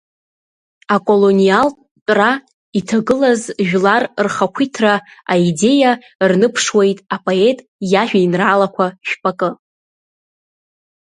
[0.95, 2.31] Аколониалтә тәра
[2.79, 4.93] иҭагылаз жәлар рхақәиҭра
[5.31, 5.91] аидеиа
[6.29, 7.59] рныԥшуеит апоет
[7.91, 9.49] иажәеинраалақәа жәпакы.